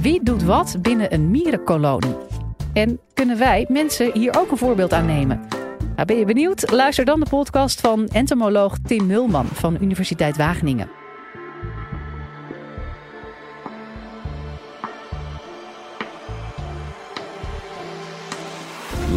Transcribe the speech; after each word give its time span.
Wie 0.00 0.22
doet 0.22 0.42
wat 0.42 0.76
binnen 0.82 1.12
een 1.12 1.30
mierenkolonie? 1.30 2.16
En 2.72 3.00
kunnen 3.14 3.38
wij 3.38 3.66
mensen 3.68 4.12
hier 4.12 4.38
ook 4.38 4.50
een 4.50 4.56
voorbeeld 4.56 4.92
aan 4.92 5.06
nemen? 5.06 5.40
Nou, 5.94 6.06
ben 6.06 6.16
je 6.16 6.24
benieuwd? 6.24 6.70
Luister 6.70 7.04
dan 7.04 7.20
de 7.20 7.26
podcast 7.30 7.80
van 7.80 8.08
entomoloog 8.08 8.76
Tim 8.86 9.06
Mulman 9.06 9.46
van 9.46 9.76
Universiteit 9.80 10.36
Wageningen. 10.36 10.90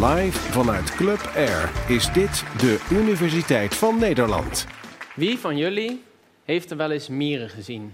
Live 0.00 0.38
vanuit 0.38 0.94
Club 0.94 1.32
Air 1.34 1.70
is 1.88 2.12
dit 2.12 2.44
de 2.58 2.86
Universiteit 2.90 3.74
van 3.74 3.98
Nederland. 3.98 4.66
Wie 5.14 5.38
van 5.38 5.56
jullie 5.56 6.02
heeft 6.44 6.70
er 6.70 6.76
wel 6.76 6.90
eens 6.90 7.08
mieren 7.08 7.48
gezien? 7.48 7.92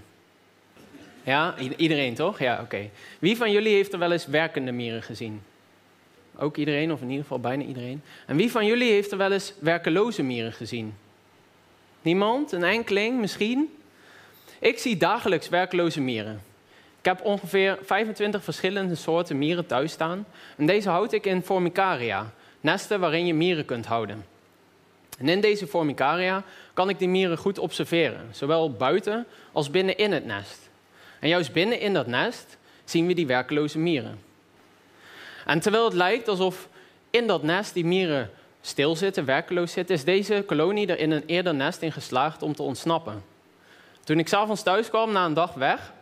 Ja, 1.29 1.55
iedereen 1.77 2.15
toch? 2.15 2.39
Ja, 2.39 2.61
oké. 2.63 2.91
Wie 3.19 3.37
van 3.37 3.53
jullie 3.53 3.75
heeft 3.75 3.93
er 3.93 3.99
wel 3.99 4.13
eens 4.13 4.27
werkende 4.27 4.73
mieren 4.73 5.03
gezien? 5.03 5.43
Ook 6.37 6.57
iedereen, 6.57 6.93
of 6.93 7.01
in 7.01 7.09
ieder 7.09 7.23
geval 7.23 7.41
bijna 7.41 7.65
iedereen. 7.65 8.03
En 8.27 8.37
wie 8.37 8.51
van 8.51 8.67
jullie 8.67 8.91
heeft 8.93 9.13
er 9.13 9.19
wel 9.19 9.33
eens 9.33 9.55
werkeloze 9.61 10.23
mieren 10.23 10.53
gezien? 10.53 10.95
Niemand? 12.03 12.53
Een 12.53 12.65
enkeling 12.65 13.21
misschien? 13.21 13.79
Ik 14.59 14.79
zie 14.79 14.97
dagelijks 14.97 15.49
werkloze 15.49 16.01
mieren. 16.01 16.43
Ik 16.99 17.05
heb 17.05 17.25
ongeveer 17.25 17.79
25 17.83 18.45
verschillende 18.45 18.95
soorten 18.95 19.39
mieren 19.39 19.67
thuis 19.67 19.93
staan. 19.93 20.27
En 20.57 20.67
deze 20.67 20.89
houd 20.89 21.13
ik 21.13 21.27
in 21.27 21.43
formicaria, 21.43 22.33
nesten 22.61 23.01
waarin 23.01 23.27
je 23.27 23.35
mieren 23.35 23.65
kunt 23.65 23.87
houden. 23.87 24.25
En 25.19 25.29
in 25.29 25.41
deze 25.41 25.67
formicaria 25.67 26.43
kan 26.73 26.89
ik 26.89 26.99
die 26.99 27.09
mieren 27.09 27.39
goed 27.39 27.59
observeren, 27.59 28.29
zowel 28.31 28.73
buiten 28.73 29.27
als 29.53 29.71
binnen 29.71 29.97
in 29.97 30.13
het 30.13 30.25
nest. 30.25 30.68
En 31.19 31.29
juist 31.29 31.53
binnen 31.53 31.81
in 31.81 31.95
dat 31.95 32.07
nest 32.07 32.57
zien 32.85 33.07
we 33.07 33.15
die 33.15 33.27
werkeloze 33.27 33.79
mieren. 33.79 34.19
En 35.47 35.61
terwijl 35.61 35.85
het 35.85 35.95
lijkt 35.95 36.29
alsof 36.29 36.69
in 37.11 37.27
dat 37.27 37.43
nest 37.43 37.75
die 37.75 37.85
mieren 37.85 38.31
stilzitten, 38.61 39.25
werkeloos 39.25 39.73
zitten, 39.73 39.95
is 39.95 40.05
deze 40.05 40.43
kolonie 40.47 40.87
er 40.87 40.99
in 40.99 41.11
een 41.11 41.25
eerder 41.27 41.55
nest 41.55 41.83
in 41.83 41.93
geslaagd 41.93 42.43
om 42.43 42.55
te 42.55 42.63
ontsnappen. 42.63 43.23
Toen 44.05 44.19
ik 44.19 44.29
s'avonds 44.29 44.63
thuis 44.63 44.89
kwam 44.89 45.13
na 45.13 45.25
een 45.25 45.35
dag 45.35 45.55
weg, 45.55 45.93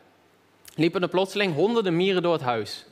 liepen 0.75 1.03
er 1.03 1.09
plotseling 1.09 1.55
honderden 1.55 1.97
mieren 1.97 2.22
door 2.22 2.33
het 2.33 2.42
huis. 2.42 2.84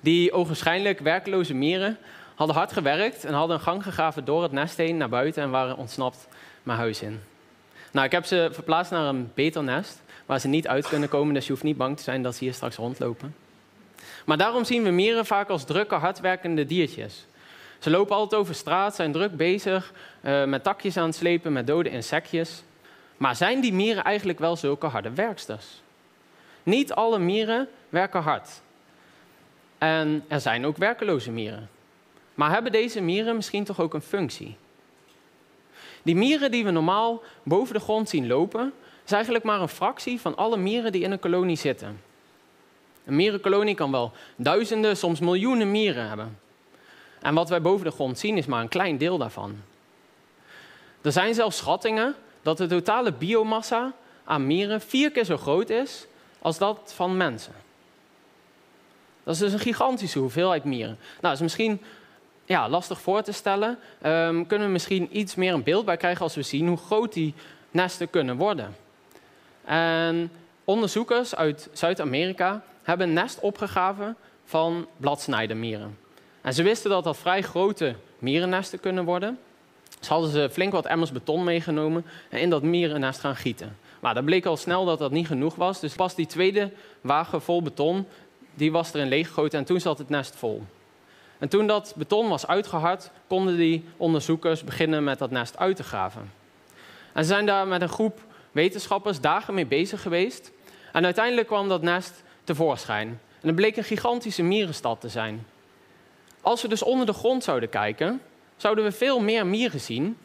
Die 0.00 0.32
ogenschijnlijk 0.32 0.98
werkloze 0.98 1.54
mieren 1.54 1.98
hadden 2.34 2.56
hard 2.56 2.72
gewerkt 2.72 3.24
en 3.24 3.32
hadden 3.32 3.56
een 3.56 3.62
gang 3.62 3.82
gegraven 3.82 4.24
door 4.24 4.42
het 4.42 4.52
nest 4.52 4.76
heen 4.76 4.96
naar 4.96 5.08
buiten 5.08 5.42
en 5.42 5.50
waren 5.50 5.76
ontsnapt 5.76 6.28
mijn 6.62 6.78
huis 6.78 7.02
in. 7.02 7.20
Nou, 7.92 8.06
ik 8.06 8.12
heb 8.12 8.24
ze 8.24 8.48
verplaatst 8.52 8.92
naar 8.92 9.04
een 9.04 9.30
beter 9.34 9.62
nest, 9.62 10.02
waar 10.26 10.40
ze 10.40 10.48
niet 10.48 10.68
uit 10.68 10.88
kunnen 10.88 11.08
komen, 11.08 11.34
dus 11.34 11.46
je 11.46 11.52
hoeft 11.52 11.64
niet 11.64 11.76
bang 11.76 11.96
te 11.96 12.02
zijn 12.02 12.22
dat 12.22 12.34
ze 12.34 12.44
hier 12.44 12.54
straks 12.54 12.76
rondlopen. 12.76 13.34
Maar 14.24 14.36
daarom 14.36 14.64
zien 14.64 14.82
we 14.82 14.90
mieren 14.90 15.26
vaak 15.26 15.48
als 15.48 15.64
drukke, 15.64 15.94
hardwerkende 15.94 16.66
diertjes. 16.66 17.26
Ze 17.78 17.90
lopen 17.90 18.16
altijd 18.16 18.40
over 18.40 18.54
straat, 18.54 18.94
zijn 18.94 19.12
druk 19.12 19.36
bezig 19.36 19.92
uh, 20.22 20.44
met 20.44 20.62
takjes 20.62 20.96
aan 20.96 21.06
het 21.06 21.14
slepen, 21.14 21.52
met 21.52 21.66
dode 21.66 21.90
insectjes. 21.90 22.62
Maar 23.16 23.36
zijn 23.36 23.60
die 23.60 23.72
mieren 23.72 24.04
eigenlijk 24.04 24.38
wel 24.38 24.56
zulke 24.56 24.86
harde 24.86 25.10
werksters? 25.10 25.66
Niet 26.62 26.92
alle 26.92 27.18
mieren 27.18 27.68
werken 27.88 28.22
hard. 28.22 28.48
En 29.78 30.24
er 30.28 30.40
zijn 30.40 30.66
ook 30.66 30.76
werkeloze 30.76 31.30
mieren. 31.30 31.68
Maar 32.34 32.50
hebben 32.50 32.72
deze 32.72 33.00
mieren 33.00 33.36
misschien 33.36 33.64
toch 33.64 33.80
ook 33.80 33.94
een 33.94 34.02
functie? 34.02 34.56
Die 36.08 36.16
mieren 36.16 36.50
die 36.50 36.64
we 36.64 36.70
normaal 36.70 37.22
boven 37.42 37.74
de 37.74 37.80
grond 37.80 38.08
zien 38.08 38.26
lopen, 38.26 38.72
is 39.04 39.12
eigenlijk 39.12 39.44
maar 39.44 39.60
een 39.60 39.68
fractie 39.68 40.20
van 40.20 40.36
alle 40.36 40.56
mieren 40.56 40.92
die 40.92 41.02
in 41.02 41.12
een 41.12 41.18
kolonie 41.18 41.56
zitten. 41.56 42.00
Een 43.04 43.16
mierenkolonie 43.16 43.74
kan 43.74 43.90
wel 43.90 44.12
duizenden, 44.36 44.96
soms 44.96 45.20
miljoenen 45.20 45.70
mieren 45.70 46.08
hebben. 46.08 46.38
En 47.20 47.34
wat 47.34 47.48
wij 47.48 47.60
boven 47.60 47.84
de 47.84 47.90
grond 47.90 48.18
zien 48.18 48.36
is 48.36 48.46
maar 48.46 48.60
een 48.60 48.68
klein 48.68 48.98
deel 48.98 49.18
daarvan. 49.18 49.56
Er 51.02 51.12
zijn 51.12 51.34
zelfs 51.34 51.56
schattingen 51.56 52.14
dat 52.42 52.56
de 52.56 52.66
totale 52.66 53.12
biomassa 53.12 53.92
aan 54.24 54.46
mieren 54.46 54.80
vier 54.80 55.10
keer 55.10 55.24
zo 55.24 55.36
groot 55.36 55.70
is 55.70 56.06
als 56.38 56.58
dat 56.58 56.92
van 56.94 57.16
mensen. 57.16 57.54
Dat 59.24 59.34
is 59.34 59.40
dus 59.40 59.52
een 59.52 59.58
gigantische 59.58 60.18
hoeveelheid 60.18 60.64
mieren. 60.64 60.98
Nou, 60.98 61.20
dat 61.20 61.32
is 61.32 61.40
misschien 61.40 61.80
ja, 62.48 62.68
lastig 62.68 63.00
voor 63.00 63.22
te 63.22 63.32
stellen. 63.32 63.78
Um, 64.06 64.46
kunnen 64.46 64.66
we 64.66 64.72
misschien 64.72 65.18
iets 65.18 65.34
meer 65.34 65.54
een 65.54 65.62
beeld 65.62 65.84
bij 65.84 65.96
krijgen 65.96 66.22
als 66.22 66.34
we 66.34 66.42
zien 66.42 66.68
hoe 66.68 66.76
groot 66.76 67.12
die 67.12 67.34
nesten 67.70 68.10
kunnen 68.10 68.36
worden. 68.36 68.76
En 69.64 70.30
onderzoekers 70.64 71.34
uit 71.34 71.68
Zuid-Amerika 71.72 72.62
hebben 72.82 73.08
een 73.08 73.14
nest 73.14 73.40
opgegraven 73.40 74.16
van 74.44 74.86
bladsnijdermieren. 74.96 75.98
En 76.40 76.54
ze 76.54 76.62
wisten 76.62 76.90
dat 76.90 77.04
dat 77.04 77.16
vrij 77.16 77.42
grote 77.42 77.94
mierennesten 78.18 78.80
kunnen 78.80 79.04
worden. 79.04 79.38
Dus 79.98 80.08
hadden 80.08 80.30
ze 80.30 80.48
flink 80.52 80.72
wat 80.72 80.86
emmers 80.86 81.12
beton 81.12 81.44
meegenomen 81.44 82.04
en 82.28 82.40
in 82.40 82.50
dat 82.50 82.62
mierennest 82.62 83.20
gaan 83.20 83.36
gieten. 83.36 83.76
Maar 84.00 84.14
dat 84.14 84.24
bleek 84.24 84.46
al 84.46 84.56
snel 84.56 84.84
dat 84.84 84.98
dat 84.98 85.10
niet 85.10 85.26
genoeg 85.26 85.54
was. 85.54 85.80
Dus 85.80 85.94
pas 85.94 86.14
die 86.14 86.26
tweede 86.26 86.70
wagen 87.00 87.42
vol 87.42 87.62
beton, 87.62 88.06
die 88.54 88.72
was 88.72 88.94
erin 88.94 89.08
leeggegoten 89.08 89.58
en 89.58 89.64
toen 89.64 89.80
zat 89.80 89.98
het 89.98 90.08
nest 90.08 90.36
vol. 90.36 90.62
En 91.38 91.48
toen 91.48 91.66
dat 91.66 91.94
beton 91.96 92.28
was 92.28 92.46
uitgehard, 92.46 93.10
konden 93.26 93.56
die 93.56 93.84
onderzoekers 93.96 94.64
beginnen 94.64 95.04
met 95.04 95.18
dat 95.18 95.30
nest 95.30 95.58
uit 95.58 95.76
te 95.76 95.82
graven. 95.82 96.32
En 97.12 97.24
ze 97.24 97.28
zijn 97.30 97.46
daar 97.46 97.66
met 97.66 97.82
een 97.82 97.88
groep 97.88 98.20
wetenschappers 98.52 99.20
dagen 99.20 99.54
mee 99.54 99.66
bezig 99.66 100.02
geweest. 100.02 100.52
En 100.92 101.04
uiteindelijk 101.04 101.46
kwam 101.46 101.68
dat 101.68 101.82
nest 101.82 102.22
tevoorschijn. 102.44 103.08
En 103.40 103.46
het 103.46 103.54
bleek 103.54 103.76
een 103.76 103.84
gigantische 103.84 104.42
mierenstad 104.42 105.00
te 105.00 105.08
zijn. 105.08 105.46
Als 106.40 106.62
we 106.62 106.68
dus 106.68 106.82
onder 106.82 107.06
de 107.06 107.12
grond 107.12 107.44
zouden 107.44 107.68
kijken, 107.68 108.20
zouden 108.56 108.84
we 108.84 108.92
veel 108.92 109.20
meer 109.20 109.46
mieren 109.46 109.80
zien 109.80 110.16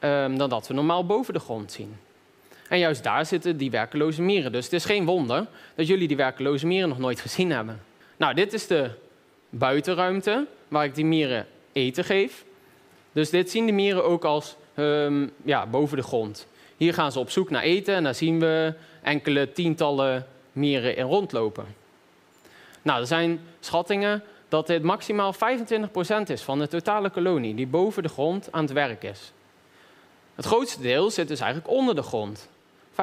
um, 0.00 0.38
dan 0.38 0.48
dat 0.48 0.68
we 0.68 0.74
normaal 0.74 1.06
boven 1.06 1.34
de 1.34 1.40
grond 1.40 1.72
zien. 1.72 1.96
En 2.68 2.78
juist 2.78 3.02
daar 3.02 3.26
zitten 3.26 3.56
die 3.56 3.70
werkeloze 3.70 4.22
mieren. 4.22 4.52
Dus 4.52 4.64
het 4.64 4.72
is 4.72 4.84
geen 4.84 5.04
wonder 5.04 5.46
dat 5.74 5.86
jullie 5.86 6.08
die 6.08 6.16
werkeloze 6.16 6.66
mieren 6.66 6.88
nog 6.88 6.98
nooit 6.98 7.20
gezien 7.20 7.50
hebben. 7.50 7.82
Nou, 8.16 8.34
dit 8.34 8.52
is 8.52 8.66
de 8.66 8.90
buitenruimte 9.50 10.46
waar 10.70 10.84
ik 10.84 10.94
die 10.94 11.04
mieren 11.04 11.46
eten 11.72 12.04
geef. 12.04 12.44
Dus 13.12 13.30
dit 13.30 13.50
zien 13.50 13.66
de 13.66 13.72
mieren 13.72 14.04
ook 14.04 14.24
als 14.24 14.56
um, 14.76 15.30
ja, 15.44 15.66
boven 15.66 15.96
de 15.96 16.02
grond. 16.02 16.46
Hier 16.76 16.94
gaan 16.94 17.12
ze 17.12 17.18
op 17.18 17.30
zoek 17.30 17.50
naar 17.50 17.62
eten 17.62 17.94
en 17.94 18.04
daar 18.04 18.14
zien 18.14 18.40
we 18.40 18.74
enkele 19.02 19.52
tientallen 19.52 20.26
mieren 20.52 20.96
in 20.96 21.04
rondlopen. 21.04 21.64
Nou, 22.82 23.00
er 23.00 23.06
zijn 23.06 23.40
schattingen 23.60 24.22
dat 24.48 24.66
dit 24.66 24.82
maximaal 24.82 25.34
25% 25.34 25.36
is 26.26 26.42
van 26.42 26.58
de 26.58 26.68
totale 26.68 27.10
kolonie 27.10 27.54
die 27.54 27.66
boven 27.66 28.02
de 28.02 28.08
grond 28.08 28.48
aan 28.50 28.64
het 28.64 28.72
werk 28.72 29.02
is. 29.02 29.32
Het 30.34 30.44
grootste 30.44 30.80
deel 30.80 31.10
zit 31.10 31.28
dus 31.28 31.40
eigenlijk 31.40 31.72
onder 31.72 31.94
de 31.94 32.02
grond. 32.02 32.48
75% 32.90 32.94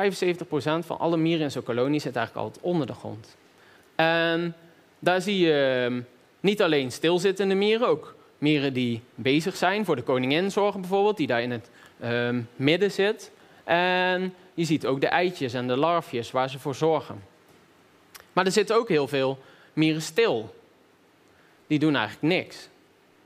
van 0.79 0.99
alle 0.99 1.17
mieren 1.17 1.43
in 1.43 1.51
zo'n 1.51 1.63
kolonie 1.63 1.99
zit 1.99 2.15
eigenlijk 2.15 2.45
altijd 2.45 2.65
onder 2.65 2.87
de 2.87 2.93
grond. 2.93 3.35
En 3.95 4.55
daar 4.99 5.21
zie 5.21 5.39
je 5.39 5.85
ehm, 5.85 6.01
niet 6.39 6.61
alleen 6.61 6.91
stilzittende 6.91 7.55
mieren, 7.55 7.87
ook 7.87 8.15
mieren 8.37 8.73
die 8.73 9.01
bezig 9.15 9.55
zijn, 9.55 9.85
voor 9.85 9.95
de 9.95 10.01
koningin 10.01 10.51
zorgen 10.51 10.81
bijvoorbeeld, 10.81 11.17
die 11.17 11.27
daar 11.27 11.41
in 11.41 11.51
het 11.51 11.69
uh, 12.03 12.29
midden 12.55 12.91
zit. 12.91 13.31
En 13.63 14.33
je 14.53 14.63
ziet 14.63 14.85
ook 14.85 15.01
de 15.01 15.07
eitjes 15.07 15.53
en 15.53 15.67
de 15.67 15.77
larfjes 15.77 16.31
waar 16.31 16.49
ze 16.49 16.59
voor 16.59 16.75
zorgen. 16.75 17.23
Maar 18.33 18.45
er 18.45 18.51
zitten 18.51 18.75
ook 18.75 18.89
heel 18.89 19.07
veel 19.07 19.39
mieren 19.73 20.01
stil. 20.01 20.55
Die 21.67 21.79
doen 21.79 21.95
eigenlijk 21.95 22.33
niks. 22.33 22.69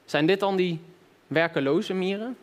Zijn 0.06 0.26
dit 0.26 0.40
dan 0.40 0.56
die 0.56 0.80
werkeloze 1.28 1.94
mieren? 1.94 2.38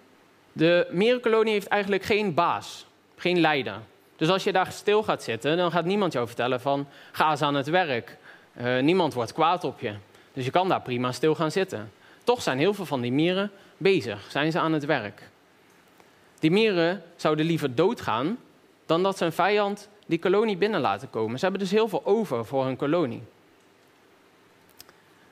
De 0.52 0.86
mierenkolonie 0.90 1.52
heeft 1.52 1.66
eigenlijk 1.66 2.02
geen 2.02 2.34
baas, 2.34 2.86
geen 3.16 3.40
leider. 3.40 3.80
Dus 4.16 4.28
als 4.28 4.44
je 4.44 4.52
daar 4.52 4.72
stil 4.72 5.02
gaat 5.02 5.22
zitten, 5.22 5.56
dan 5.56 5.70
gaat 5.70 5.84
niemand 5.84 6.12
jou 6.12 6.26
vertellen 6.26 6.60
van 6.60 6.86
ga 7.12 7.30
eens 7.30 7.42
aan 7.42 7.54
het 7.54 7.68
werk. 7.68 8.16
Uh, 8.60 8.78
niemand 8.78 9.14
wordt 9.14 9.32
kwaad 9.32 9.64
op 9.64 9.80
je. 9.80 9.94
Dus 10.38 10.46
je 10.46 10.52
kan 10.52 10.68
daar 10.68 10.82
prima 10.82 11.12
stil 11.12 11.34
gaan 11.34 11.50
zitten. 11.50 11.92
Toch 12.24 12.42
zijn 12.42 12.58
heel 12.58 12.74
veel 12.74 12.86
van 12.86 13.00
die 13.00 13.12
mieren 13.12 13.50
bezig, 13.76 14.30
zijn 14.30 14.52
ze 14.52 14.58
aan 14.58 14.72
het 14.72 14.84
werk. 14.84 15.30
Die 16.38 16.50
mieren 16.50 17.02
zouden 17.16 17.46
liever 17.46 17.74
doodgaan 17.74 18.38
dan 18.86 19.02
dat 19.02 19.18
ze 19.18 19.24
een 19.24 19.32
vijand 19.32 19.88
die 20.06 20.18
kolonie 20.18 20.56
binnen 20.56 20.80
laten 20.80 21.10
komen. 21.10 21.38
Ze 21.38 21.42
hebben 21.42 21.60
dus 21.60 21.70
heel 21.70 21.88
veel 21.88 22.04
over 22.04 22.44
voor 22.44 22.64
hun 22.64 22.76
kolonie. 22.76 23.22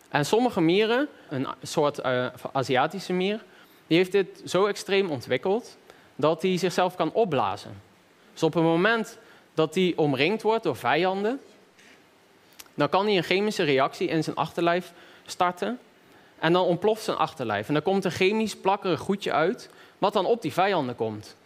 En 0.08 0.26
sommige 0.26 0.60
mieren, 0.60 1.08
een 1.28 1.46
soort 1.62 2.04
uh, 2.04 2.26
Aziatische 2.52 3.12
mier, 3.12 3.44
die 3.86 3.96
heeft 3.96 4.12
dit 4.12 4.42
zo 4.44 4.66
extreem 4.66 5.10
ontwikkeld 5.10 5.76
dat 6.16 6.42
hij 6.42 6.56
zichzelf 6.56 6.96
kan 6.96 7.12
opblazen. 7.12 7.82
Dus 8.32 8.42
op 8.42 8.54
het 8.54 8.62
moment 8.62 9.18
dat 9.54 9.74
hij 9.74 9.92
omringd 9.96 10.42
wordt 10.42 10.64
door 10.64 10.76
vijanden, 10.76 11.40
dan 12.76 12.88
kan 12.88 13.06
hij 13.06 13.16
een 13.16 13.22
chemische 13.22 13.62
reactie 13.62 14.08
in 14.08 14.24
zijn 14.24 14.36
achterlijf 14.36 14.92
starten. 15.26 15.78
En 16.38 16.52
dan 16.52 16.64
ontploft 16.64 17.02
zijn 17.02 17.16
achterlijf. 17.16 17.68
En 17.68 17.74
dan 17.74 17.82
komt 17.82 18.04
een 18.04 18.10
chemisch 18.10 18.56
plakkerig 18.56 19.00
goedje 19.00 19.32
uit, 19.32 19.70
wat 19.98 20.12
dan 20.12 20.26
op 20.26 20.42
die 20.42 20.52
vijanden 20.52 20.96
komt. 20.96 21.36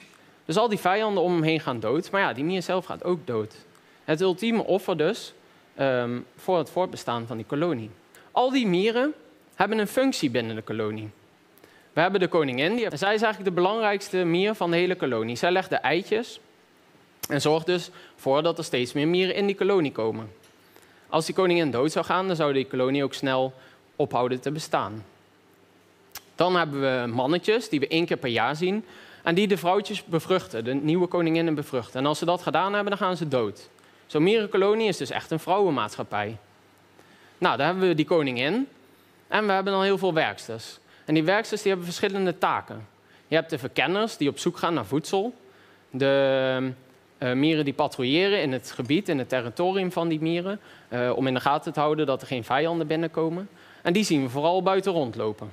Dus 0.44 0.56
al 0.56 0.68
die 0.68 0.78
vijanden 0.78 1.22
om 1.22 1.32
hem 1.32 1.42
heen 1.42 1.60
gaan 1.60 1.80
dood. 1.80 2.10
Maar 2.10 2.20
ja, 2.20 2.32
die 2.32 2.44
mier 2.44 2.62
zelf 2.62 2.84
gaat 2.84 3.04
ook 3.04 3.26
dood. 3.26 3.54
Het 4.04 4.20
ultieme 4.20 4.64
offer 4.64 4.96
dus 4.96 5.32
ehm, 5.74 6.18
voor 6.36 6.58
het 6.58 6.70
voortbestaan 6.70 7.26
van 7.26 7.36
die 7.36 7.46
kolonie. 7.46 7.90
Al 8.30 8.50
die 8.50 8.66
mieren 8.66 9.14
hebben 9.54 9.78
een 9.78 9.86
functie 9.86 10.30
binnen 10.30 10.56
de 10.56 10.62
kolonie. 10.62 11.10
We 11.92 12.00
hebben 12.00 12.20
de 12.20 12.28
koningin, 12.28 12.76
die, 12.76 12.86
zij 12.96 13.14
is 13.14 13.22
eigenlijk 13.22 13.44
de 13.44 13.62
belangrijkste 13.62 14.16
mier 14.16 14.54
van 14.54 14.70
de 14.70 14.76
hele 14.76 14.94
kolonie. 14.94 15.36
Zij 15.36 15.50
legt 15.50 15.70
de 15.70 15.76
eitjes 15.76 16.40
en 17.28 17.40
zorgt 17.40 17.66
dus 17.66 17.90
voor 18.16 18.42
dat 18.42 18.58
er 18.58 18.64
steeds 18.64 18.92
meer 18.92 19.08
mieren 19.08 19.34
in 19.34 19.46
die 19.46 19.56
kolonie 19.56 19.92
komen. 19.92 20.30
Als 21.10 21.26
die 21.26 21.34
koningin 21.34 21.70
dood 21.70 21.92
zou 21.92 22.04
gaan, 22.04 22.26
dan 22.26 22.36
zou 22.36 22.52
die 22.52 22.66
kolonie 22.66 23.04
ook 23.04 23.14
snel 23.14 23.52
ophouden 23.96 24.40
te 24.40 24.50
bestaan. 24.50 25.04
Dan 26.34 26.56
hebben 26.56 26.80
we 26.80 27.12
mannetjes 27.12 27.68
die 27.68 27.80
we 27.80 27.88
één 27.88 28.06
keer 28.06 28.16
per 28.16 28.30
jaar 28.30 28.56
zien 28.56 28.84
en 29.22 29.34
die 29.34 29.48
de 29.48 29.56
vrouwtjes 29.56 30.04
bevruchten, 30.04 30.64
de 30.64 30.74
nieuwe 30.74 31.06
koninginnen 31.06 31.54
bevruchten. 31.54 32.00
En 32.00 32.06
als 32.06 32.18
ze 32.18 32.24
dat 32.24 32.42
gedaan 32.42 32.72
hebben, 32.72 32.90
dan 32.90 33.06
gaan 33.06 33.16
ze 33.16 33.28
dood. 33.28 33.68
Zo'n 34.06 34.22
mierenkolonie 34.22 34.88
is 34.88 34.96
dus 34.96 35.10
echt 35.10 35.30
een 35.30 35.40
vrouwenmaatschappij. 35.40 36.36
Nou, 37.38 37.56
daar 37.56 37.66
hebben 37.66 37.88
we 37.88 37.94
die 37.94 38.04
koningin 38.04 38.68
en 39.28 39.46
we 39.46 39.52
hebben 39.52 39.72
dan 39.72 39.82
heel 39.82 39.98
veel 39.98 40.14
werksters. 40.14 40.78
En 41.04 41.14
die 41.14 41.24
werksters 41.24 41.60
die 41.60 41.70
hebben 41.70 41.88
verschillende 41.88 42.38
taken. 42.38 42.86
Je 43.28 43.34
hebt 43.34 43.50
de 43.50 43.58
verkenners 43.58 44.16
die 44.16 44.28
op 44.28 44.38
zoek 44.38 44.58
gaan 44.58 44.74
naar 44.74 44.86
voedsel. 44.86 45.34
De 45.90 46.72
uh, 47.20 47.32
mieren 47.32 47.64
die 47.64 47.74
patrouilleren 47.74 48.42
in 48.42 48.52
het 48.52 48.70
gebied, 48.70 49.08
in 49.08 49.18
het 49.18 49.28
territorium 49.28 49.92
van 49.92 50.08
die 50.08 50.20
mieren. 50.20 50.60
Uh, 50.88 51.12
om 51.16 51.26
in 51.26 51.34
de 51.34 51.40
gaten 51.40 51.72
te 51.72 51.80
houden 51.80 52.06
dat 52.06 52.20
er 52.20 52.26
geen 52.26 52.44
vijanden 52.44 52.86
binnenkomen. 52.86 53.48
En 53.82 53.92
die 53.92 54.04
zien 54.04 54.22
we 54.22 54.28
vooral 54.28 54.62
buiten 54.62 54.92
rondlopen. 54.92 55.52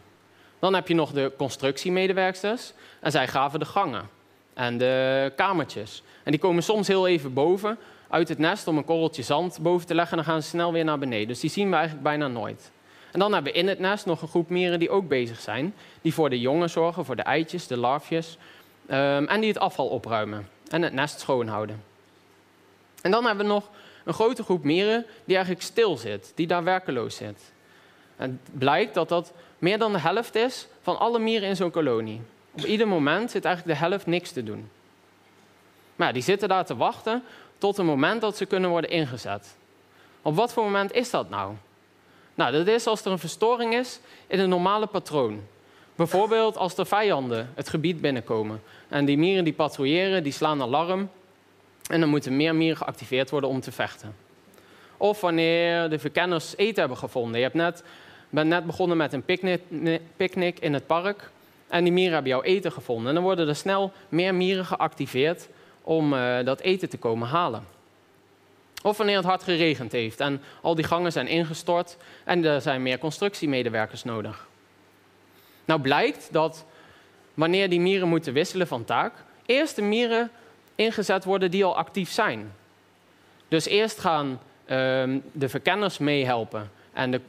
Dan 0.60 0.74
heb 0.74 0.88
je 0.88 0.94
nog 0.94 1.12
de 1.12 1.32
constructiemedewerksters. 1.38 2.74
En 3.00 3.12
zij 3.12 3.28
graven 3.28 3.60
de 3.60 3.66
gangen 3.66 4.10
en 4.54 4.78
de 4.78 5.32
kamertjes. 5.36 6.04
En 6.24 6.32
die 6.32 6.40
komen 6.40 6.64
soms 6.64 6.88
heel 6.88 7.08
even 7.08 7.34
boven 7.34 7.78
uit 8.10 8.30
het 8.30 8.38
nest 8.38 8.68
om 8.68 8.78
een 8.78 8.86
korreltje 8.86 9.24
zand 9.24 9.60
boven 9.62 9.88
te 9.88 9.96
leggen. 9.96 10.18
En 10.18 10.24
dan 10.24 10.34
gaan 10.34 10.44
ze 10.44 10.50
snel 10.50 10.72
weer 10.72 10.86
naar 10.86 11.00
beneden. 11.00 11.28
Dus 11.28 11.40
die 11.40 11.50
zien 11.50 11.70
we 11.70 11.76
eigenlijk 11.76 12.04
bijna 12.04 12.28
nooit. 12.28 12.72
En 13.12 13.20
dan 13.20 13.34
hebben 13.34 13.52
we 13.52 13.60
in 13.60 13.68
het 13.68 13.80
nest 13.80 14.06
nog 14.06 14.22
een 14.22 14.28
groep 14.28 14.50
mieren 14.50 14.80
die 14.80 14.90
ook 14.90 15.08
bezig 15.08 15.40
zijn. 15.40 15.74
Die 16.02 16.14
voor 16.14 16.30
de 16.30 16.40
jongen 16.40 16.70
zorgen, 16.70 17.06
voor 17.06 17.16
de 17.16 17.22
eitjes, 17.22 17.68
de 17.68 17.78
larfjes. 17.78 18.38
Um, 18.90 19.28
en 19.28 19.40
die 19.40 19.50
het 19.50 19.60
afval 19.60 19.88
opruimen 19.88 20.48
en 20.70 20.82
het 20.82 20.94
nest 20.94 21.20
schoonhouden. 21.20 21.84
En 23.02 23.12
dan 23.12 23.26
hebben 23.26 23.46
we 23.46 23.52
nog 23.52 23.70
een 24.04 24.14
grote 24.14 24.44
groep 24.44 24.64
mieren 24.64 25.06
die 25.26 25.36
eigenlijk 25.36 25.66
stil 25.66 25.98
zit, 25.98 26.32
die 26.36 26.48
daar 26.48 26.64
werkeloos 26.64 27.16
zit. 27.16 27.52
En 28.16 28.40
het 28.44 28.60
blijkt 28.60 28.94
dat 28.94 29.10
dat 29.10 29.32
meer 29.60 29.78
dan 29.78 29.92
de 29.92 30.00
helft 30.00 30.36
is 30.36 30.68
van 30.82 31.00
alle 31.00 31.20
mieren 31.20 31.50
in 31.50 31.56
zo'n 31.56 31.72
kolonie. 31.72 32.22
Op 32.52 32.66
ieder 32.66 32.88
moment 32.88 33.32
zit 33.32 33.46
eigenlijk 33.46 33.80
de 33.80 33.86
helft 33.86 34.06
niks 34.06 34.32
te 34.32 34.44
doen. 34.44 34.70
Maar 35.96 36.14
die 36.14 36.22
zitten 36.22 36.50
daar 36.50 36.66
te 36.66 36.76
wachten 36.76 37.24
tot 37.58 37.78
het 37.78 37.86
moment 37.86 38.22
dat 38.22 38.38
ze 38.38 38.46
kunnen 38.46 38.70
worden 38.70 38.90
ingezet. 38.90 39.56
Op 40.22 40.36
wat 40.36 40.54
voor 40.54 40.64
moment 40.64 40.92
is 40.92 41.10
dat 41.10 41.30
nou? 41.30 41.54
Nou, 42.36 42.52
dat 42.52 42.68
is 42.68 42.88
als 42.88 43.06
er 43.06 43.12
een 43.12 43.20
verstoring 43.20 43.74
is 43.74 44.00
in 44.28 44.40
een 44.40 44.50
normale 44.50 44.88
patroon. 44.88 45.44
Bijvoorbeeld 45.98 46.58
als 46.58 46.78
er 46.78 46.86
vijanden 46.86 47.50
het 47.56 47.70
gebied 47.70 48.02
binnenkomen. 48.02 48.62
En 48.88 49.06
die 49.06 49.18
mieren 49.18 49.44
die 49.44 49.54
patrouilleren, 49.54 50.24
die 50.24 50.32
slaan 50.32 50.62
alarm. 50.62 51.10
En 51.90 52.00
dan 52.00 52.10
moeten 52.10 52.36
meer 52.36 52.56
mieren 52.56 52.78
geactiveerd 52.78 53.30
worden 53.30 53.50
om 53.50 53.60
te 53.60 53.72
vechten. 53.72 54.16
Of 54.98 55.22
wanneer 55.22 55.90
de 55.90 56.00
verkenners 56.00 56.58
eten 56.58 56.80
hebben 56.80 56.98
gevonden. 56.98 57.38
Je 57.38 57.44
hebt 57.44 57.56
net, 57.56 57.84
bent 58.30 58.50
net 58.50 58.66
begonnen 58.66 58.98
met 58.98 59.14
een 59.14 59.24
picknick 60.18 60.60
in 60.60 60.74
het 60.74 60.88
park. 60.88 61.30
En 61.68 61.84
die 61.84 61.94
mieren 61.94 62.14
hebben 62.14 62.32
jouw 62.32 62.44
eten 62.44 62.72
gevonden. 62.72 63.08
En 63.08 63.14
dan 63.14 63.24
worden 63.24 63.48
er 63.48 63.56
snel 63.56 63.92
meer 64.10 64.36
mieren 64.36 64.66
geactiveerd 64.66 65.48
om 65.82 66.14
uh, 66.14 66.38
dat 66.44 66.60
eten 66.60 66.90
te 66.90 66.98
komen 66.98 67.28
halen. 67.28 67.64
Of 68.84 68.98
wanneer 68.98 69.16
het 69.16 69.26
hard 69.26 69.44
geregend 69.44 69.92
heeft 69.92 70.20
en 70.20 70.42
al 70.62 70.76
die 70.76 70.86
gangen 70.86 71.12
zijn 71.12 71.28
ingestort 71.28 71.98
en 72.24 72.46
er 72.46 72.62
zijn 72.62 72.82
meer 72.82 72.98
constructiemedewerkers 72.98 74.04
nodig. 74.04 74.48
Nou 75.68 75.82
blijkt 75.82 76.28
dat 76.32 76.66
wanneer 77.34 77.70
die 77.70 77.80
mieren 77.80 78.08
moeten 78.08 78.34
wisselen 78.34 78.68
van 78.68 78.84
taak, 78.86 79.14
eerst 79.46 79.76
de 79.76 79.82
mieren 79.82 80.30
ingezet 80.76 81.24
worden 81.24 81.52
die 81.52 81.66
al 81.66 81.76
actief 81.76 82.12
zijn. 82.12 82.54
Dus 83.48 83.66
eerst 83.66 84.00
gaan 84.00 84.40
um, 84.70 85.24
de 85.32 85.50
verkenners 85.50 85.98
meehelpen 85.98 86.72
en 86.94 87.12
de, 87.12 87.22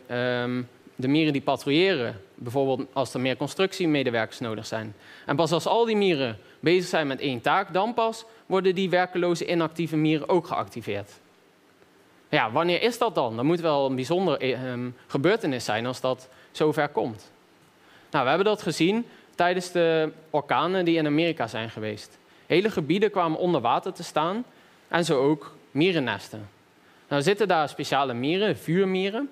um, 0.42 0.68
de 0.94 1.08
mieren 1.08 1.32
die 1.32 1.42
patrouilleren, 1.42 2.20
bijvoorbeeld 2.34 2.88
als 2.92 3.14
er 3.14 3.20
meer 3.20 3.36
constructiemedewerkers 3.36 4.38
nodig 4.38 4.66
zijn. 4.66 4.94
En 5.26 5.36
pas 5.36 5.52
als 5.52 5.66
al 5.66 5.84
die 5.84 5.96
mieren 5.96 6.38
bezig 6.60 6.88
zijn 6.88 7.06
met 7.06 7.20
één 7.20 7.40
taak, 7.40 7.72
dan 7.72 7.94
pas 7.94 8.24
worden 8.46 8.74
die 8.74 8.90
werkeloze 8.90 9.46
inactieve 9.46 9.96
mieren 9.96 10.28
ook 10.28 10.46
geactiveerd. 10.46 11.10
Ja, 12.28 12.50
wanneer 12.50 12.82
is 12.82 12.98
dat 12.98 13.14
dan? 13.14 13.36
Dat 13.36 13.44
moet 13.44 13.60
wel 13.60 13.86
een 13.86 13.94
bijzondere 13.94 14.68
um, 14.68 14.96
gebeurtenis 15.06 15.64
zijn 15.64 15.86
als 15.86 16.00
dat 16.00 16.28
zover 16.50 16.88
komt. 16.88 17.30
Nou, 18.10 18.22
we 18.22 18.28
hebben 18.28 18.46
dat 18.46 18.62
gezien 18.62 19.06
tijdens 19.34 19.72
de 19.72 20.12
orkanen 20.30 20.84
die 20.84 20.96
in 20.96 21.06
Amerika 21.06 21.46
zijn 21.46 21.70
geweest. 21.70 22.18
Hele 22.46 22.70
gebieden 22.70 23.10
kwamen 23.10 23.38
onder 23.38 23.60
water 23.60 23.92
te 23.92 24.02
staan 24.02 24.44
en 24.88 25.04
zo 25.04 25.22
ook 25.22 25.54
mierennesten. 25.70 26.48
Nou 27.08 27.22
zitten 27.22 27.48
daar 27.48 27.68
speciale 27.68 28.14
mieren, 28.14 28.56
vuurmieren. 28.56 29.30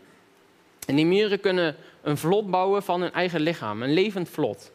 En 0.87 0.97
die 0.97 1.07
mieren 1.07 1.41
kunnen 1.41 1.77
een 2.03 2.17
vlot 2.17 2.51
bouwen 2.51 2.83
van 2.83 3.01
hun 3.01 3.13
eigen 3.13 3.41
lichaam, 3.41 3.83
een 3.83 3.93
levend 3.93 4.29
vlot. 4.29 4.73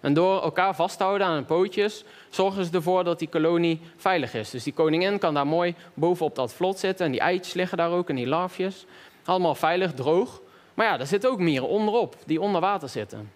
En 0.00 0.14
door 0.14 0.42
elkaar 0.42 0.74
vast 0.74 0.98
te 0.98 1.04
houden 1.04 1.26
aan 1.26 1.34
hun 1.34 1.44
pootjes, 1.44 2.04
zorgen 2.28 2.64
ze 2.64 2.72
ervoor 2.72 3.04
dat 3.04 3.18
die 3.18 3.28
kolonie 3.28 3.80
veilig 3.96 4.34
is. 4.34 4.50
Dus 4.50 4.62
die 4.62 4.72
koningin 4.72 5.18
kan 5.18 5.34
daar 5.34 5.46
mooi 5.46 5.74
bovenop 5.94 6.34
dat 6.34 6.52
vlot 6.52 6.78
zitten 6.78 7.06
en 7.06 7.12
die 7.12 7.20
eitjes 7.20 7.54
liggen 7.54 7.78
daar 7.78 7.90
ook 7.90 8.08
en 8.08 8.16
die 8.16 8.26
larfjes. 8.26 8.86
Allemaal 9.24 9.54
veilig, 9.54 9.94
droog. 9.94 10.40
Maar 10.78 10.86
ja, 10.86 10.98
er 10.98 11.06
zitten 11.06 11.30
ook 11.30 11.38
mieren 11.38 11.68
onderop, 11.68 12.16
die 12.26 12.40
onder 12.40 12.60
water 12.60 12.88
zitten. 12.88 13.30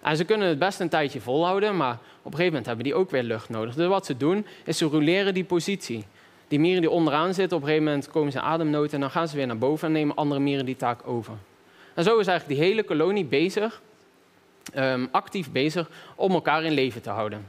En 0.00 0.16
ze 0.16 0.24
kunnen 0.24 0.48
het 0.48 0.58
best 0.58 0.80
een 0.80 0.88
tijdje 0.88 1.20
volhouden, 1.20 1.76
maar 1.76 1.92
op 1.92 1.98
een 2.24 2.30
gegeven 2.30 2.46
moment 2.46 2.66
hebben 2.66 2.84
die 2.84 2.94
ook 2.94 3.10
weer 3.10 3.22
lucht 3.22 3.48
nodig. 3.48 3.74
Dus 3.74 3.86
wat 3.86 4.06
ze 4.06 4.16
doen, 4.16 4.46
is 4.64 4.78
ze 4.78 4.84
roleren 4.84 5.34
die 5.34 5.44
positie. 5.44 6.04
Die 6.48 6.58
mieren 6.58 6.80
die 6.80 6.90
onderaan 6.90 7.34
zitten, 7.34 7.56
op 7.56 7.62
een 7.62 7.68
gegeven 7.68 7.88
moment 7.88 8.10
komen 8.10 8.32
ze 8.32 8.40
ademnood 8.40 8.92
en 8.92 9.00
dan 9.00 9.10
gaan 9.10 9.28
ze 9.28 9.36
weer 9.36 9.46
naar 9.46 9.58
boven 9.58 9.86
en 9.86 9.92
nemen 9.92 10.16
andere 10.16 10.40
mieren 10.40 10.64
die 10.64 10.76
taak 10.76 11.06
over. 11.06 11.34
En 11.94 12.04
zo 12.04 12.18
is 12.18 12.26
eigenlijk 12.26 12.60
die 12.60 12.68
hele 12.68 12.82
kolonie 12.82 13.24
bezig, 13.24 13.82
um, 14.74 15.08
actief 15.10 15.50
bezig, 15.50 15.90
om 16.14 16.32
elkaar 16.32 16.64
in 16.64 16.72
leven 16.72 17.02
te 17.02 17.10
houden. 17.10 17.48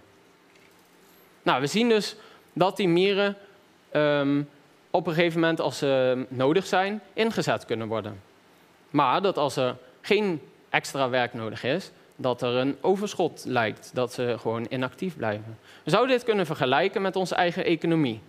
Nou, 1.43 1.61
we 1.61 1.67
zien 1.67 1.89
dus 1.89 2.15
dat 2.53 2.77
die 2.77 2.87
mieren 2.87 3.35
um, 3.93 4.49
op 4.89 5.07
een 5.07 5.13
gegeven 5.13 5.39
moment, 5.39 5.59
als 5.59 5.77
ze 5.77 6.25
nodig 6.29 6.65
zijn, 6.65 7.01
ingezet 7.13 7.65
kunnen 7.65 7.87
worden. 7.87 8.26
Maar 8.89 9.21
dat 9.21 9.37
als 9.37 9.55
er 9.55 9.75
geen 10.01 10.41
extra 10.69 11.09
werk 11.09 11.33
nodig 11.33 11.63
is, 11.63 11.91
dat 12.15 12.41
er 12.41 12.55
een 12.55 12.77
overschot 12.81 13.43
lijkt, 13.45 13.91
dat 13.93 14.13
ze 14.13 14.35
gewoon 14.39 14.65
inactief 14.69 15.17
blijven. 15.17 15.57
We 15.83 15.89
zouden 15.89 16.15
dit 16.15 16.25
kunnen 16.25 16.45
vergelijken 16.45 17.01
met 17.01 17.15
onze 17.15 17.35
eigen 17.35 17.65
economie. 17.65 18.21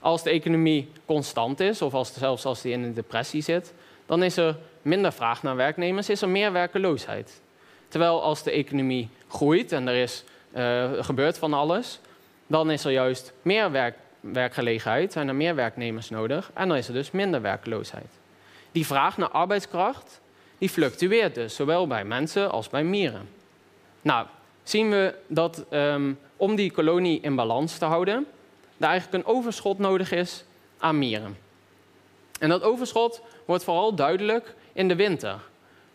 Als 0.00 0.22
de 0.22 0.30
economie 0.30 0.90
constant 1.06 1.60
is, 1.60 1.82
of 1.82 1.94
als, 1.94 2.14
zelfs 2.14 2.44
als 2.44 2.62
die 2.62 2.72
in 2.72 2.82
een 2.82 2.94
depressie 2.94 3.42
zit, 3.42 3.74
dan 4.06 4.22
is 4.22 4.36
er 4.36 4.56
minder 4.82 5.12
vraag 5.12 5.42
naar 5.42 5.56
werknemers, 5.56 6.08
is 6.08 6.22
er 6.22 6.28
meer 6.28 6.52
werkeloosheid. 6.52 7.40
Terwijl 7.88 8.22
als 8.22 8.42
de 8.42 8.50
economie 8.50 9.08
groeit 9.28 9.72
en 9.72 9.88
er 9.88 9.94
is, 9.94 10.24
uh, 10.56 10.90
gebeurt 10.98 11.38
van 11.38 11.52
alles, 11.52 12.00
dan 12.46 12.70
is 12.70 12.84
er 12.84 12.92
juist 12.92 13.32
meer 13.42 13.70
werk, 13.70 13.96
werkgelegenheid, 14.20 15.12
zijn 15.12 15.28
er 15.28 15.34
meer 15.34 15.54
werknemers 15.54 16.10
nodig 16.10 16.50
en 16.54 16.68
dan 16.68 16.76
is 16.76 16.88
er 16.88 16.94
dus 16.94 17.10
minder 17.10 17.42
werkloosheid. 17.42 18.20
Die 18.72 18.86
vraag 18.86 19.16
naar 19.16 19.28
arbeidskracht 19.28 20.20
die 20.58 20.68
fluctueert 20.68 21.34
dus, 21.34 21.54
zowel 21.54 21.86
bij 21.86 22.04
mensen 22.04 22.50
als 22.50 22.68
bij 22.68 22.84
mieren. 22.84 23.28
Nou, 24.02 24.26
zien 24.62 24.90
we 24.90 25.14
dat 25.26 25.64
um, 25.70 26.18
om 26.36 26.54
die 26.54 26.72
kolonie 26.72 27.20
in 27.20 27.34
balans 27.34 27.78
te 27.78 27.84
houden, 27.84 28.26
er 28.78 28.88
eigenlijk 28.88 29.24
een 29.24 29.34
overschot 29.34 29.78
nodig 29.78 30.12
is 30.12 30.44
aan 30.78 30.98
mieren. 30.98 31.36
En 32.38 32.48
dat 32.48 32.62
overschot 32.62 33.22
wordt 33.44 33.64
vooral 33.64 33.94
duidelijk 33.94 34.54
in 34.72 34.88
de 34.88 34.96
winter. 34.96 35.38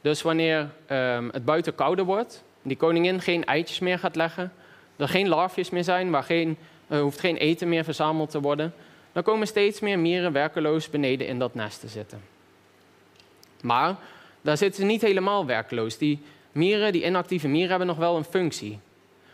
Dus 0.01 0.21
wanneer 0.21 0.69
um, 0.91 1.29
het 1.31 1.45
buiten 1.45 1.75
kouder 1.75 2.05
wordt, 2.05 2.43
die 2.61 2.77
koningin 2.77 3.21
geen 3.21 3.45
eitjes 3.45 3.79
meer 3.79 3.99
gaat 3.99 4.15
leggen, 4.15 4.53
er 4.95 5.07
geen 5.07 5.27
larfjes 5.27 5.69
meer 5.69 5.83
zijn, 5.83 6.11
waar 6.11 6.23
geen, 6.23 6.57
er 6.87 6.99
hoeft 6.99 7.19
geen 7.19 7.37
eten 7.37 7.69
meer 7.69 7.83
verzameld 7.83 8.29
te 8.29 8.41
worden, 8.41 8.73
dan 9.11 9.23
komen 9.23 9.47
steeds 9.47 9.79
meer 9.79 9.99
mieren 9.99 10.31
werkeloos 10.31 10.89
beneden 10.89 11.27
in 11.27 11.39
dat 11.39 11.53
nest 11.53 11.79
te 11.79 11.87
zitten. 11.87 12.36
Maar 13.61 13.95
daar 14.41 14.57
zitten 14.57 14.81
ze 14.81 14.87
niet 14.87 15.01
helemaal 15.01 15.45
werkloos. 15.45 15.97
Die 15.97 16.19
mieren, 16.51 16.91
die 16.91 17.05
inactieve 17.05 17.47
mieren, 17.47 17.69
hebben 17.69 17.87
nog 17.87 17.97
wel 17.97 18.17
een 18.17 18.23
functie. 18.23 18.79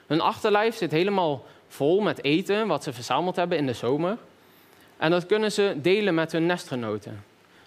Hun 0.07 0.21
achterlijf 0.21 0.75
zit 0.75 0.91
helemaal 0.91 1.45
vol 1.67 2.01
met 2.01 2.23
eten 2.23 2.67
wat 2.67 2.83
ze 2.83 2.93
verzameld 2.93 3.35
hebben 3.35 3.57
in 3.57 3.65
de 3.65 3.73
zomer. 3.73 4.17
En 4.97 5.11
dat 5.11 5.25
kunnen 5.25 5.51
ze 5.51 5.75
delen 5.81 6.13
met 6.13 6.31
hun 6.31 6.45
nestgenoten. 6.45 7.23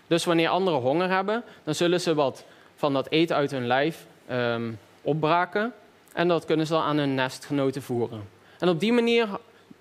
Dus 0.06 0.24
wanneer 0.24 0.48
anderen 0.48 0.80
honger 0.80 1.10
hebben, 1.10 1.42
dan 1.64 1.74
zullen 1.74 2.00
ze 2.00 2.14
wat 2.14 2.44
van 2.76 2.92
dat 2.92 3.10
eten 3.10 3.36
uit 3.36 3.50
hun 3.50 3.66
lijf 3.66 4.06
um, 4.30 4.78
opbraken. 5.02 5.72
En 6.12 6.28
dat 6.28 6.44
kunnen 6.44 6.66
ze 6.66 6.72
dan 6.72 6.82
aan 6.82 6.98
hun 6.98 7.14
nestgenoten 7.14 7.82
voeren. 7.82 8.28
En 8.58 8.68
op 8.68 8.80
die 8.80 8.92
manier 8.92 9.28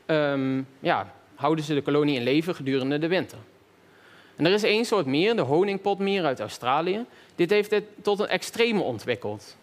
um, 0.05 0.67
ja, 0.79 1.13
houden 1.35 1.65
ze 1.65 1.73
de 1.73 1.81
kolonie 1.81 2.15
in 2.15 2.23
leven 2.23 2.55
gedurende 2.55 2.99
de 2.99 3.07
winter. 3.07 3.37
En 4.35 4.45
er 4.45 4.51
is 4.51 4.63
één 4.63 4.85
soort 4.85 5.05
mier, 5.05 5.35
de 5.35 5.41
honingpotmier 5.41 6.25
uit 6.25 6.39
Australië. 6.39 7.05
Dit 7.35 7.49
heeft 7.49 7.69
dit 7.69 7.83
tot 8.01 8.19
een 8.19 8.27
extreme 8.27 8.81
ontwikkeld. 8.81 9.55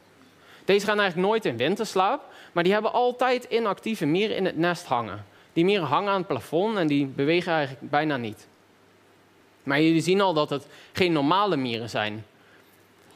Deze 0.64 0.86
gaan 0.86 1.00
eigenlijk 1.00 1.28
nooit 1.28 1.44
in 1.44 1.56
winterslaap, 1.56 2.22
maar 2.52 2.64
die 2.64 2.72
hebben 2.72 2.92
altijd 2.92 3.44
inactieve 3.44 4.06
mieren 4.06 4.36
in 4.36 4.44
het 4.44 4.56
nest 4.56 4.84
hangen. 4.84 5.24
Die 5.52 5.64
mieren 5.64 5.86
hangen 5.86 6.10
aan 6.10 6.18
het 6.18 6.26
plafond 6.26 6.76
en 6.76 6.86
die 6.86 7.06
bewegen 7.06 7.52
eigenlijk 7.52 7.90
bijna 7.90 8.16
niet. 8.16 8.46
Maar 9.62 9.80
jullie 9.80 10.00
zien 10.00 10.20
al 10.20 10.34
dat 10.34 10.50
het 10.50 10.66
geen 10.92 11.12
normale 11.12 11.56
mieren 11.56 11.90
zijn. 11.90 12.24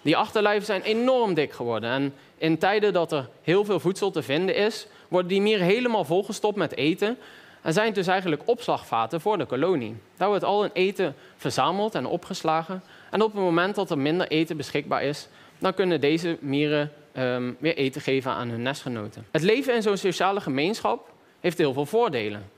Die 0.02 0.16
achterlijven 0.16 0.66
zijn 0.66 0.82
enorm 0.82 1.34
dik 1.34 1.52
geworden. 1.52 1.90
En 1.90 2.14
in 2.38 2.58
tijden 2.58 2.92
dat 2.92 3.12
er 3.12 3.28
heel 3.42 3.64
veel 3.64 3.80
voedsel 3.80 4.10
te 4.10 4.22
vinden 4.22 4.54
is, 4.54 4.86
worden 5.08 5.28
die 5.28 5.40
mieren 5.40 5.66
helemaal 5.66 6.04
volgestopt 6.04 6.56
met 6.56 6.76
eten. 6.76 7.18
En 7.66 7.72
zijn 7.72 7.92
dus 7.92 8.06
eigenlijk 8.06 8.42
opslagvaten 8.44 9.20
voor 9.20 9.38
de 9.38 9.44
kolonie. 9.44 9.96
Daar 10.16 10.28
wordt 10.28 10.44
al 10.44 10.60
hun 10.60 10.70
eten 10.72 11.14
verzameld 11.36 11.94
en 11.94 12.06
opgeslagen. 12.06 12.82
En 13.10 13.22
op 13.22 13.32
het 13.32 13.42
moment 13.42 13.74
dat 13.74 13.90
er 13.90 13.98
minder 13.98 14.28
eten 14.28 14.56
beschikbaar 14.56 15.02
is, 15.02 15.28
dan 15.58 15.74
kunnen 15.74 16.00
deze 16.00 16.36
mieren 16.40 16.92
um, 17.16 17.56
weer 17.60 17.76
eten 17.76 18.00
geven 18.00 18.30
aan 18.30 18.48
hun 18.48 18.62
nestgenoten. 18.62 19.26
Het 19.30 19.42
leven 19.42 19.74
in 19.74 19.82
zo'n 19.82 19.96
sociale 19.96 20.40
gemeenschap 20.40 21.10
heeft 21.40 21.58
heel 21.58 21.72
veel 21.72 21.86
voordelen. 21.86 22.50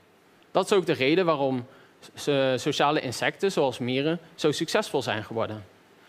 Dat 0.51 0.65
is 0.65 0.73
ook 0.77 0.85
de 0.85 0.93
reden 0.93 1.25
waarom 1.25 1.65
sociale 2.55 2.99
insecten, 2.99 3.51
zoals 3.51 3.79
mieren, 3.79 4.19
zo 4.35 4.51
succesvol 4.51 5.01
zijn 5.01 5.23
geworden. 5.23 5.65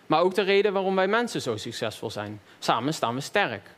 Maar 0.06 0.20
ook 0.20 0.34
de 0.34 0.42
reden 0.42 0.72
waarom 0.72 0.94
wij 0.94 1.08
mensen 1.08 1.42
zo 1.42 1.56
succesvol 1.56 2.10
zijn. 2.10 2.40
Samen 2.58 2.94
staan 2.94 3.14
we 3.14 3.20
sterk. 3.20 3.70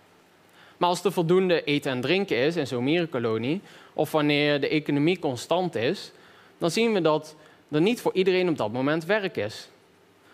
Maar 0.83 0.91
als 0.91 1.05
er 1.05 1.12
voldoende 1.12 1.65
eten 1.65 1.91
en 1.91 2.01
drinken 2.01 2.37
is 2.37 2.57
in 2.57 2.67
zo'n 2.67 2.85
mierenkolonie, 2.85 3.61
of 3.93 4.12
wanneer 4.12 4.61
de 4.61 4.69
economie 4.69 5.19
constant 5.19 5.75
is, 5.75 6.12
dan 6.59 6.71
zien 6.71 6.93
we 6.93 7.01
dat 7.01 7.37
er 7.71 7.81
niet 7.81 8.01
voor 8.01 8.12
iedereen 8.15 8.49
op 8.49 8.57
dat 8.57 8.73
moment 8.73 9.05
werk 9.05 9.37
is. 9.37 9.69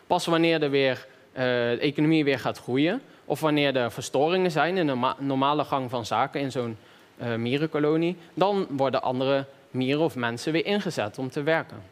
Pas 0.07 0.27
wanneer 0.27 0.61
de, 0.61 0.69
weer, 0.69 1.07
uh, 1.33 1.43
de 1.43 1.79
economie 1.81 2.25
weer 2.25 2.39
gaat 2.39 2.59
groeien, 2.59 3.03
of 3.25 3.41
wanneer 3.41 3.77
er 3.77 3.93
verstoringen 3.93 4.51
zijn 4.51 4.77
in 4.77 4.87
de 4.87 5.15
normale 5.19 5.65
gang 5.65 5.91
van 5.91 6.07
zaken 6.07 6.41
in 6.41 6.51
zo'n 6.51 6.77
uh, 7.23 7.35
mierenkolonie, 7.35 8.17
dan 8.35 8.67
worden 8.71 9.03
andere 9.03 9.45
mieren 9.71 10.05
of 10.05 10.17
mensen 10.17 10.53
weer 10.53 10.67
ingezet 10.67 11.19
om 11.19 11.31
te 11.31 11.43
werken. 11.43 11.83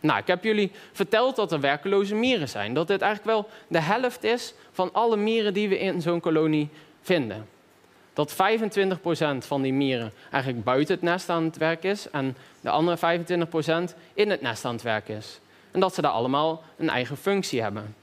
Nou, 0.00 0.18
ik 0.18 0.26
heb 0.26 0.44
jullie 0.44 0.70
verteld 0.92 1.36
dat 1.36 1.52
er 1.52 1.60
werkeloze 1.60 2.14
mieren 2.14 2.48
zijn. 2.48 2.74
Dat 2.74 2.88
dit 2.88 3.00
eigenlijk 3.00 3.36
wel 3.36 3.48
de 3.68 3.80
helft 3.80 4.24
is 4.24 4.54
van 4.72 4.92
alle 4.92 5.16
mieren 5.16 5.54
die 5.54 5.68
we 5.68 5.78
in 5.78 6.02
zo'n 6.02 6.20
kolonie 6.20 6.68
vinden. 7.02 7.48
Dat 8.12 8.32
25% 8.32 8.36
van 9.38 9.62
die 9.62 9.72
mieren 9.72 10.12
eigenlijk 10.30 10.64
buiten 10.64 10.94
het 10.94 11.04
nest 11.04 11.28
aan 11.28 11.44
het 11.44 11.56
werk 11.56 11.84
is 11.84 12.10
en 12.10 12.36
de 12.60 12.70
andere 12.70 13.20
25% 13.90 13.96
in 14.14 14.30
het 14.30 14.40
nest 14.40 14.64
aan 14.64 14.74
het 14.74 14.82
werk 14.82 15.08
is. 15.08 15.40
En 15.70 15.80
dat 15.80 15.94
ze 15.94 16.02
daar 16.02 16.12
allemaal 16.12 16.62
een 16.76 16.90
eigen 16.90 17.16
functie 17.16 17.62
hebben. 17.62 17.94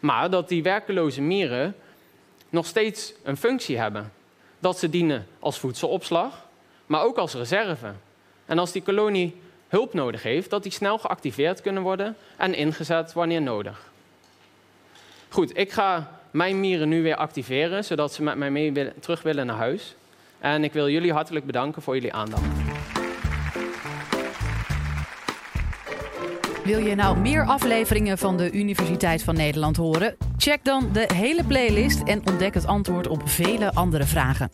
Maar 0.00 0.30
dat 0.30 0.48
die 0.48 0.62
werkeloze 0.62 1.20
mieren 1.20 1.74
nog 2.48 2.66
steeds 2.66 3.12
een 3.22 3.36
functie 3.36 3.78
hebben. 3.78 4.12
Dat 4.58 4.78
ze 4.78 4.88
dienen 4.90 5.26
als 5.38 5.58
voedselopslag, 5.58 6.46
maar 6.86 7.02
ook 7.02 7.16
als 7.16 7.34
reserve. 7.34 7.92
En 8.46 8.58
als 8.58 8.72
die 8.72 8.82
kolonie 8.82 9.40
hulp 9.68 9.94
nodig 9.94 10.22
heeft, 10.22 10.50
dat 10.50 10.62
die 10.62 10.72
snel 10.72 10.98
geactiveerd 10.98 11.60
kunnen 11.60 11.82
worden 11.82 12.16
en 12.36 12.54
ingezet 12.54 13.12
wanneer 13.12 13.42
nodig. 13.42 13.90
Goed, 15.28 15.56
ik 15.58 15.72
ga 15.72 16.20
mijn 16.32 16.60
mieren 16.60 16.88
nu 16.88 17.02
weer 17.02 17.16
activeren, 17.16 17.84
zodat 17.84 18.12
ze 18.12 18.22
met 18.22 18.36
mij 18.36 18.50
mee 18.50 18.72
willen, 18.72 18.92
terug 19.00 19.22
willen 19.22 19.46
naar 19.46 19.56
huis. 19.56 19.94
En 20.38 20.64
ik 20.64 20.72
wil 20.72 20.88
jullie 20.88 21.12
hartelijk 21.12 21.46
bedanken 21.46 21.82
voor 21.82 21.94
jullie 21.94 22.12
aandacht. 22.12 22.42
Wil 26.64 26.78
je 26.78 26.94
nou 26.94 27.18
meer 27.18 27.46
afleveringen 27.46 28.18
van 28.18 28.36
de 28.36 28.52
Universiteit 28.52 29.22
van 29.22 29.34
Nederland 29.34 29.76
horen? 29.76 30.16
Check 30.36 30.64
dan 30.64 30.88
de 30.92 31.10
hele 31.14 31.44
playlist 31.44 32.02
en 32.02 32.26
ontdek 32.26 32.54
het 32.54 32.66
antwoord 32.66 33.08
op 33.08 33.28
vele 33.28 33.72
andere 33.72 34.04
vragen. 34.04 34.50